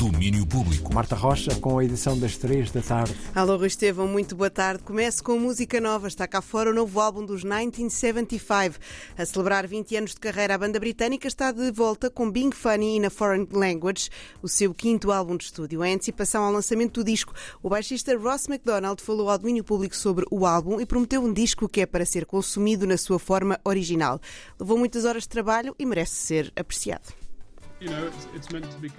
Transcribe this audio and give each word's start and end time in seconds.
Domínio 0.00 0.46
Público. 0.46 0.94
Marta 0.94 1.14
Rocha 1.14 1.54
com 1.56 1.78
a 1.78 1.84
edição 1.84 2.18
das 2.18 2.38
3 2.38 2.70
da 2.70 2.80
tarde. 2.80 3.14
Alô, 3.34 3.58
Rui 3.58 3.66
Estevão, 3.66 4.08
muito 4.08 4.34
boa 4.34 4.48
tarde. 4.48 4.82
Começo 4.82 5.22
com 5.22 5.38
música 5.38 5.78
nova. 5.78 6.08
Está 6.08 6.26
cá 6.26 6.40
fora 6.40 6.70
o 6.70 6.74
novo 6.74 6.98
álbum 6.98 7.22
dos 7.22 7.44
1975. 7.44 8.78
A 9.18 9.26
celebrar 9.26 9.66
20 9.66 9.96
anos 9.96 10.14
de 10.14 10.20
carreira, 10.20 10.54
a 10.54 10.58
banda 10.58 10.80
britânica 10.80 11.28
está 11.28 11.52
de 11.52 11.70
volta 11.70 12.08
com 12.08 12.30
Being 12.30 12.50
Funny 12.50 12.96
in 12.96 13.04
a 13.04 13.10
Foreign 13.10 13.46
Language, 13.52 14.08
o 14.40 14.48
seu 14.48 14.72
quinto 14.72 15.12
álbum 15.12 15.36
de 15.36 15.44
estúdio. 15.44 15.84
Em 15.84 15.92
antecipação 15.92 16.44
ao 16.44 16.52
lançamento 16.52 17.02
do 17.02 17.04
disco, 17.04 17.34
o 17.62 17.68
baixista 17.68 18.16
Ross 18.16 18.48
MacDonald 18.48 19.02
falou 19.02 19.28
ao 19.28 19.36
domínio 19.36 19.62
público 19.62 19.94
sobre 19.94 20.24
o 20.30 20.46
álbum 20.46 20.80
e 20.80 20.86
prometeu 20.86 21.22
um 21.22 21.30
disco 21.30 21.68
que 21.68 21.82
é 21.82 21.84
para 21.84 22.06
ser 22.06 22.24
consumido 22.24 22.86
na 22.86 22.96
sua 22.96 23.18
forma 23.18 23.60
original. 23.66 24.18
Levou 24.58 24.78
muitas 24.78 25.04
horas 25.04 25.24
de 25.24 25.28
trabalho 25.28 25.76
e 25.78 25.84
merece 25.84 26.14
ser 26.14 26.50
apreciado. 26.56 27.29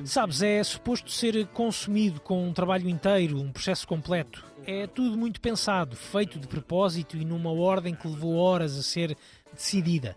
Sabes, 0.05 0.41
é 0.41 0.63
suposto 0.63 1.11
ser 1.11 1.47
consumido 1.47 2.19
com 2.19 2.47
um 2.47 2.53
trabalho 2.53 2.89
inteiro, 2.89 3.39
um 3.39 3.51
processo 3.51 3.87
completo. 3.87 4.43
É 4.65 4.87
tudo 4.87 5.17
muito 5.17 5.39
pensado, 5.39 5.95
feito 5.95 6.39
de 6.39 6.47
propósito 6.47 7.17
e 7.17 7.25
numa 7.25 7.51
ordem 7.51 7.95
que 7.95 8.07
levou 8.07 8.35
horas 8.35 8.77
a 8.77 8.83
ser 8.83 9.15
decidida. 9.53 10.15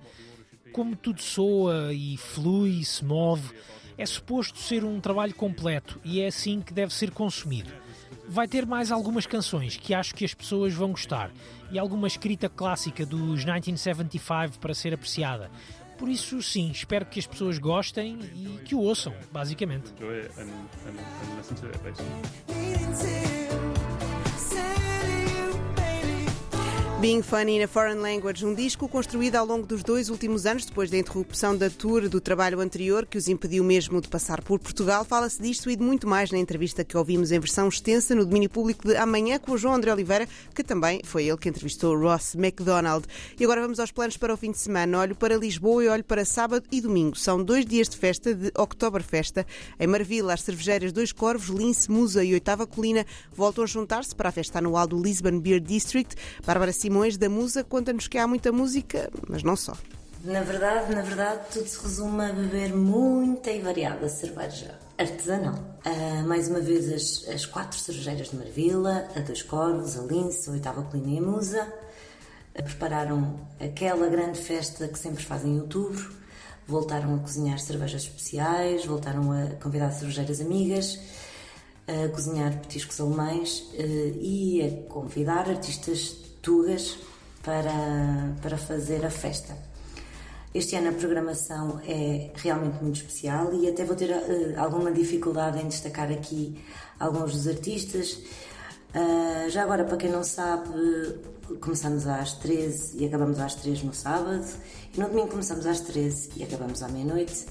Como 0.73 0.97
tudo 0.97 1.23
soa 1.23 1.93
e 1.93 2.17
flui 2.17 2.85
se 2.85 3.05
move, 3.05 3.55
é 3.97 4.05
suposto 4.05 4.59
ser 4.59 4.85
um 4.85 5.01
trabalho 5.01 5.35
completo 5.35 6.01
e 6.05 6.21
é 6.21 6.27
assim 6.27 6.61
que 6.61 6.75
deve 6.75 6.93
ser 6.93 7.11
consumido. 7.11 7.73
Vai 8.27 8.49
ter 8.49 8.67
mais 8.67 8.91
algumas 8.91 9.27
canções 9.27 9.77
que 9.77 9.93
acho 9.93 10.15
que 10.15 10.25
as 10.25 10.35
pessoas 10.35 10.73
vão 10.73 10.91
gostar 10.91 11.31
e 11.71 11.79
alguma 11.79 12.07
escrita 12.07 12.49
clássica 12.49 13.05
dos 13.05 13.45
1975 13.45 14.59
para 14.59 14.75
ser 14.75 14.95
apreciada. 14.95 15.51
Por 15.99 16.09
isso, 16.09 16.43
sim, 16.43 16.71
espero 16.71 17.07
que 17.07 17.19
as 17.19 17.27
pessoas 17.27 17.59
gostem 17.59 18.19
e 18.35 18.61
que 18.65 18.75
o 18.75 18.81
ouçam, 18.81 19.15
basicamente. 19.33 19.93
Being 27.05 27.21
Funny 27.21 27.59
in 27.59 27.63
a 27.63 27.69
Foreign 27.69 28.01
Language, 28.01 28.47
um 28.47 28.55
disco 28.55 28.89
construído 28.89 29.37
ao 29.37 29.45
longo 29.45 29.67
dos 29.67 29.83
dois 29.83 30.09
últimos 30.09 30.47
anos, 30.47 30.65
depois 30.65 30.91
da 30.91 30.97
interrupção 30.97 31.55
da 31.55 31.69
tour 31.69 32.09
do 32.09 32.19
trabalho 32.19 32.61
anterior, 32.61 33.05
que 33.05 33.19
os 33.19 33.29
impediu 33.29 33.63
mesmo 33.63 34.01
de 34.01 34.09
passar 34.09 34.41
por 34.41 34.59
Portugal. 34.59 35.05
Fala-se 35.05 35.43
disto 35.43 35.71
e 35.71 35.77
de 35.77 35.83
muito 35.83 36.09
mais 36.09 36.31
na 36.31 36.39
entrevista 36.39 36.83
que 36.83 36.97
ouvimos 36.97 37.31
em 37.31 37.39
versão 37.39 37.69
extensa 37.69 38.15
no 38.15 38.25
domínio 38.25 38.49
público 38.49 38.89
de 38.89 38.97
amanhã 38.97 39.39
com 39.39 39.53
o 39.53 39.59
João 39.59 39.75
André 39.75 39.93
Oliveira, 39.93 40.27
que 40.55 40.65
também 40.65 41.03
foi 41.05 41.27
ele 41.27 41.37
que 41.37 41.47
entrevistou 41.47 41.95
Ross 41.95 42.35
MacDonald. 42.37 43.05
E 43.39 43.45
agora 43.45 43.61
vamos 43.61 43.79
aos 43.79 43.93
planos 43.93 44.17
para 44.17 44.33
o 44.33 44.37
fim 44.39 44.53
de 44.53 44.59
semana. 44.59 45.01
Olho 45.01 45.15
para 45.15 45.37
Lisboa 45.37 45.85
e 45.85 45.89
olho 45.89 46.05
para 46.05 46.25
sábado 46.25 46.65
e 46.73 46.81
domingo. 46.81 47.19
São 47.19 47.45
dois 47.45 47.67
dias 47.67 47.91
de 47.91 47.99
festa 47.99 48.35
de 48.35 48.51
Oktoberfesta. 48.57 49.47
Em 49.79 49.87
Marvila, 49.87 50.33
as 50.33 50.41
cervejeiras 50.41 50.91
Dois 50.91 51.13
Corvos, 51.13 51.55
Lince, 51.55 51.91
Musa 51.91 52.25
e 52.25 52.33
Oitava 52.33 52.67
Colina 52.67 53.05
voltam 53.37 53.63
a 53.63 53.67
juntar-se 53.67 54.15
para 54.15 54.31
a 54.31 54.33
festa 54.33 54.59
anual 54.59 54.87
do 54.87 54.99
Lisbon 54.99 55.39
Beer 55.39 55.61
District. 55.61 56.17
Bárbara 56.47 56.73
Simões, 56.95 57.17
da 57.17 57.29
Musa, 57.29 57.65
conta-nos 57.65 58.07
que 58.07 58.17
há 58.17 58.25
muita 58.25 58.53
música, 58.53 59.11
mas 59.29 59.43
não 59.43 59.57
só. 59.57 59.77
Na 60.23 60.43
verdade, 60.43 60.95
na 60.95 61.03
verdade, 61.03 61.41
tudo 61.53 61.67
se 61.67 61.83
resume 61.83 62.25
a 62.25 62.33
beber 62.33 62.73
muita 62.73 63.51
e 63.51 63.61
variada 63.61 64.09
cerveja 64.09 64.79
artesanal. 64.97 65.57
Uh, 65.85 66.25
mais 66.29 66.49
uma 66.49 66.61
vez, 66.61 66.93
as, 66.93 67.35
as, 67.35 67.47
quatro 67.47 67.77
cervejeiras 67.77 68.31
de 68.31 68.37
Marvila, 68.37 69.09
a 69.17 69.19
Dois 69.19 69.43
Corvos, 69.43 69.99
a 69.99 70.03
Lince, 70.03 70.49
a 70.49 70.53
Oitava 70.53 70.85
Colina 70.85 71.11
e 71.11 71.19
a 71.19 71.21
Musa, 71.21 71.63
uh, 72.57 72.63
prepararam 72.63 73.41
aquela 73.59 74.07
grande 74.07 74.39
festa 74.39 74.87
que 74.87 74.97
sempre 74.97 75.25
fazem 75.25 75.57
em 75.57 75.61
outubro, 75.61 76.15
voltaram 76.65 77.17
a 77.17 77.19
cozinhar 77.19 77.59
cervejas 77.59 78.03
especiais, 78.03 78.87
voltaram 78.87 79.33
a 79.33 79.49
convidar 79.61 79.91
cervejeiras 79.91 80.41
amigas, 80.41 81.01
a 81.89 82.09
cozinhar 82.11 82.57
petiscos 82.61 83.01
alemães 83.01 83.69
uh, 83.73 84.17
e 84.21 84.63
a 84.63 84.89
convidar 84.89 85.51
artistas 85.51 86.23
tugas 86.45 86.99
para, 87.43 88.37
para 88.41 88.57
fazer 88.57 89.05
a 89.05 89.11
festa. 89.11 89.57
Este 90.55 90.77
ano 90.77 90.91
a 90.91 90.93
programação 90.93 91.81
é 91.85 92.31
realmente 92.37 92.81
muito 92.81 92.97
especial 92.97 93.53
e 93.53 93.69
até 93.69 93.85
vou 93.85 93.97
ter 93.97 94.11
uh, 94.11 94.61
alguma 94.61 94.93
dificuldade 94.93 95.61
em 95.61 95.67
destacar 95.67 96.13
aqui 96.13 96.63
alguns 97.01 97.33
dos 97.33 97.49
artistas. 97.49 98.21
Uh, 98.95 99.51
já 99.51 99.65
agora, 99.65 99.85
para 99.85 99.97
quem 99.97 100.13
não 100.13 100.23
sabe, 100.23 100.71
começamos 101.61 102.07
às 102.07 102.35
13 102.35 102.99
e 102.99 103.07
acabamos 103.07 103.41
às 103.41 103.57
3 103.57 103.83
no 103.83 103.93
sábado, 103.93 104.47
e 104.95 105.01
no 105.01 105.09
domingo 105.09 105.29
começamos 105.29 105.67
às 105.67 105.81
13 105.81 106.31
e 106.37 106.45
acabamos 106.45 106.83
à 106.85 106.89
meia-noite. 106.89 107.47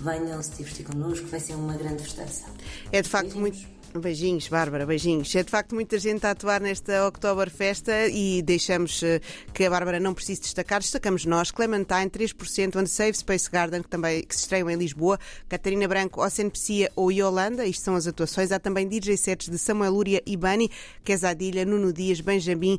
Venham 0.00 0.42
se 0.42 0.50
divertir 0.52 0.84
connosco, 0.84 1.26
vai 1.28 1.38
ser 1.38 1.54
uma 1.54 1.76
grande 1.76 2.02
festança. 2.02 2.46
É 2.90 3.02
de 3.02 3.08
facto 3.08 3.38
muito 3.38 3.58
Beijinhos, 3.94 4.48
Bárbara, 4.48 4.86
beijinhos. 4.86 5.34
É 5.34 5.42
de 5.42 5.50
facto 5.50 5.74
muita 5.74 5.98
gente 5.98 6.26
a 6.26 6.30
atuar 6.30 6.60
nesta 6.60 7.06
Oktoberfesta 7.06 8.08
e 8.08 8.40
deixamos 8.42 9.02
eh, 9.02 9.20
que 9.52 9.64
a 9.64 9.70
Bárbara 9.70 10.00
não 10.00 10.14
precise 10.14 10.40
destacar. 10.40 10.80
Destacamos 10.80 11.26
nós, 11.26 11.50
Clementine, 11.50 12.08
3%, 12.08 12.76
and 12.76 12.86
Save 12.86 13.14
Space 13.14 13.50
Garden, 13.50 13.82
que 13.82 13.88
também 13.88 14.22
que 14.22 14.34
se 14.34 14.42
estreiam 14.42 14.70
em 14.70 14.76
Lisboa, 14.76 15.18
Catarina 15.48 15.86
Branco, 15.86 16.24
Ocean 16.24 16.48
Psia 16.48 16.90
ou 16.96 17.12
Yolanda, 17.12 17.66
isto 17.66 17.84
são 17.84 17.94
as 17.94 18.06
atuações. 18.06 18.50
Há 18.50 18.58
também 18.58 18.88
DJ 18.88 19.16
sets 19.16 19.48
de 19.50 19.58
Samuel 19.58 19.92
Lúria 19.92 20.22
e 20.24 20.36
Bani, 20.38 20.70
Quesadilha, 21.04 21.66
Nuno 21.66 21.92
Dias, 21.92 22.20
Benjamin, 22.20 22.78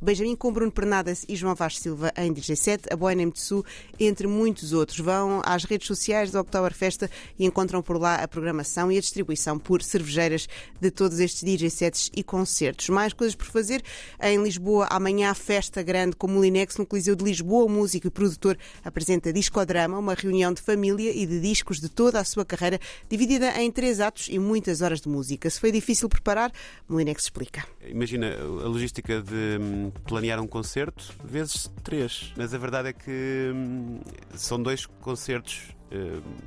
Benjamin 0.00 0.36
com 0.36 0.52
Bruno 0.52 0.70
Pernadas 0.70 1.24
e 1.26 1.36
João 1.36 1.54
Vaz 1.54 1.78
Silva 1.78 2.12
em 2.16 2.32
DJ 2.32 2.56
set, 2.56 2.82
a 2.92 2.96
Boina 2.96 3.24
Metsu, 3.24 3.64
entre 3.98 4.26
muitos 4.26 4.74
outros. 4.74 4.98
Vão 4.98 5.40
às 5.44 5.64
redes 5.64 5.86
sociais 5.86 6.30
da 6.30 6.42
Oktoberfesta 6.42 7.10
e 7.38 7.46
encontram 7.46 7.80
por 7.80 7.98
lá 7.98 8.16
a 8.16 8.28
programação 8.28 8.92
e 8.92 8.98
a 8.98 9.00
distribuição 9.00 9.58
por 9.58 9.82
cervejeiras 9.82 10.39
de 10.80 10.90
todos 10.90 11.20
estes 11.20 11.42
DJ 11.42 11.70
sets 11.70 12.10
e 12.14 12.22
concertos. 12.22 12.88
Mais 12.88 13.12
coisas 13.12 13.34
por 13.34 13.46
fazer 13.46 13.82
em 14.20 14.42
Lisboa. 14.42 14.86
Amanhã, 14.90 15.32
festa 15.34 15.82
grande 15.82 16.16
com 16.16 16.26
o 16.26 16.42
Linex 16.42 16.76
no 16.76 16.86
Coliseu 16.86 17.16
de 17.16 17.24
Lisboa. 17.24 17.64
O 17.64 17.68
músico 17.68 18.06
e 18.06 18.10
produtor 18.10 18.58
apresenta 18.84 19.32
Discodrama, 19.32 19.98
uma 19.98 20.14
reunião 20.14 20.52
de 20.52 20.60
família 20.60 21.10
e 21.14 21.26
de 21.26 21.40
discos 21.40 21.80
de 21.80 21.88
toda 21.88 22.20
a 22.20 22.24
sua 22.24 22.44
carreira, 22.44 22.78
dividida 23.08 23.60
em 23.60 23.70
três 23.70 24.00
atos 24.00 24.28
e 24.30 24.38
muitas 24.38 24.82
horas 24.82 25.00
de 25.00 25.08
música. 25.08 25.48
Se 25.50 25.60
foi 25.60 25.72
difícil 25.72 26.08
preparar, 26.08 26.52
Molinex 26.88 27.24
explica. 27.24 27.64
Imagina 27.86 28.34
a 28.34 28.68
logística 28.68 29.20
de 29.20 29.58
hum, 29.60 29.90
planear 30.06 30.40
um 30.40 30.46
concerto 30.46 31.14
vezes 31.24 31.70
três. 31.82 32.32
Mas 32.36 32.54
a 32.54 32.58
verdade 32.58 32.88
é 32.88 32.92
que 32.92 33.50
hum, 33.54 34.00
são 34.34 34.62
dois 34.62 34.86
concertos 34.86 35.74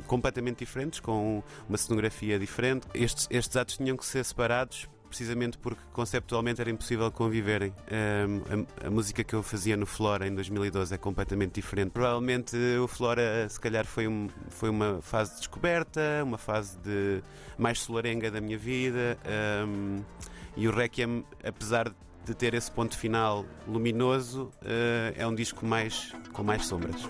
completamente 0.07 0.59
diferentes, 0.59 0.99
com 0.99 1.43
uma 1.67 1.77
cenografia 1.77 2.39
diferente. 2.39 2.87
Estes, 2.93 3.27
estes 3.29 3.55
atos 3.57 3.77
tinham 3.77 3.97
que 3.97 4.05
ser 4.05 4.23
separados 4.23 4.87
precisamente 5.13 5.59
porque 5.59 5.79
conceptualmente 5.93 6.59
era 6.59 6.71
impossível 6.71 7.11
conviverem. 7.11 7.71
Um, 7.91 8.65
a, 8.83 8.87
a, 8.87 8.89
música 8.89 9.23
que 9.23 9.35
eu 9.35 9.43
fazia 9.43 9.77
no 9.77 9.85
Flora 9.85 10.27
em 10.27 10.33
2012 10.33 10.91
é 10.95 10.97
completamente 10.97 11.53
diferente. 11.53 11.91
Provavelmente 11.91 12.57
o 12.81 12.87
Flora, 12.87 13.47
se 13.47 13.59
calhar, 13.59 13.85
foi, 13.85 14.07
um, 14.07 14.27
foi 14.49 14.69
uma 14.69 14.99
fase 15.03 15.33
de 15.33 15.37
descoberta, 15.37 16.01
uma 16.23 16.39
fase 16.39 16.79
de 16.79 17.21
mais 17.59 17.79
solarenga 17.79 18.31
da 18.31 18.41
minha 18.41 18.57
vida. 18.57 19.17
Um, 19.67 20.01
e 20.57 20.67
o 20.67 20.71
Requiem, 20.71 21.23
apesar 21.43 21.93
de 22.25 22.33
ter 22.33 22.55
esse 22.55 22.71
ponto 22.71 22.97
final 22.97 23.45
luminoso, 23.67 24.51
uh, 24.63 25.13
é 25.15 25.27
um 25.27 25.35
disco 25.35 25.63
mais 25.63 26.11
com 26.31 26.43
mais 26.43 26.65
sombras. 26.65 27.07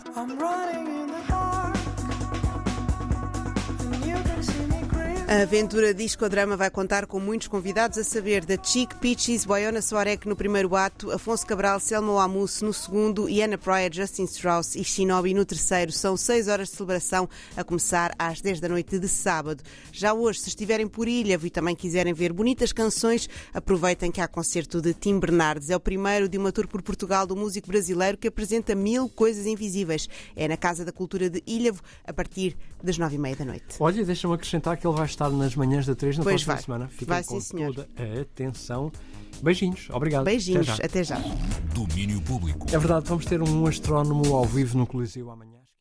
A 5.25 5.43
aventura 5.43 5.93
discodrama 5.93 6.57
vai 6.57 6.69
contar 6.69 7.05
com 7.05 7.17
muitos 7.17 7.47
convidados 7.47 7.97
a 7.97 8.03
saber 8.03 8.43
da 8.45 8.61
Chic 8.61 8.93
Peaches, 8.95 9.45
Boyona 9.45 9.81
Soarek 9.81 10.27
no 10.27 10.35
primeiro 10.35 10.75
ato, 10.75 11.11
Afonso 11.11 11.47
Cabral, 11.47 11.79
Selma 11.79 12.21
Amus 12.21 12.61
no 12.61 12.73
segundo 12.73 13.29
e 13.29 13.41
Anna 13.41 13.57
Pryor, 13.57 13.89
Justin 13.89 14.25
Strauss 14.25 14.75
e 14.75 14.83
Shinobi 14.83 15.33
no 15.33 15.45
terceiro. 15.45 15.93
São 15.93 16.17
seis 16.17 16.49
horas 16.49 16.67
de 16.67 16.75
celebração 16.75 17.29
a 17.55 17.63
começar 17.63 18.13
às 18.19 18.41
10 18.41 18.59
da 18.59 18.67
noite 18.67 18.99
de 18.99 19.07
sábado. 19.07 19.63
Já 19.93 20.13
hoje, 20.13 20.41
se 20.41 20.49
estiverem 20.49 20.87
por 20.87 21.07
Ilha 21.07 21.39
e 21.41 21.49
também 21.49 21.73
quiserem 21.75 22.13
ver 22.13 22.33
bonitas 22.33 22.73
canções, 22.73 23.29
aproveitem 23.53 24.11
que 24.11 24.19
há 24.19 24.27
concerto 24.27 24.81
de 24.81 24.93
Tim 24.93 25.19
Bernardes. 25.19 25.69
É 25.69 25.75
o 25.75 25.79
primeiro 25.79 26.27
de 26.27 26.37
uma 26.37 26.51
tour 26.51 26.67
por 26.67 26.81
Portugal 26.81 27.25
do 27.25 27.35
músico 27.35 27.69
brasileiro 27.69 28.17
que 28.17 28.27
apresenta 28.27 28.75
mil 28.75 29.07
coisas 29.07 29.45
invisíveis. 29.45 30.09
É 30.35 30.49
na 30.49 30.57
Casa 30.57 30.83
da 30.83 30.91
Cultura 30.91 31.29
de 31.29 31.41
Ilhavo, 31.47 31.81
a 32.05 32.11
partir 32.11 32.57
das 32.83 32.97
nove 32.97 33.15
e 33.15 33.19
meia 33.19 33.37
da 33.37 33.45
noite. 33.45 33.77
Olha, 33.79 34.03
deixa-me 34.03 34.33
acrescentar 34.33 34.75
que 34.75 34.85
ele 34.85 34.95
vai 34.95 35.05
estar 35.13 35.29
nas 35.29 35.55
manhãs 35.55 35.85
da 35.85 35.95
3 35.95 36.17
na 36.17 36.23
pois 36.23 36.43
próxima 36.43 36.53
vai. 36.55 36.63
semana. 36.63 36.87
Fiquem 36.87 37.07
vai, 37.07 37.23
com 37.23 37.39
sim, 37.39 37.57
toda 37.57 37.87
a 37.97 38.21
atenção. 38.21 38.91
Beijinhos, 39.41 39.89
obrigado. 39.91 40.23
Beijinhos, 40.25 40.67
Até 40.69 41.03
já. 41.03 41.17
até 41.17 41.25
já. 41.25 41.37
Domínio 41.73 42.21
Público. 42.21 42.67
É 42.71 42.77
verdade, 42.77 43.07
vamos 43.07 43.25
ter 43.25 43.41
um 43.41 43.65
astrónomo 43.65 44.35
ao 44.35 44.45
vivo 44.45 44.77
no 44.77 44.85
Coliseu 44.85 45.29
amanhã. 45.31 45.62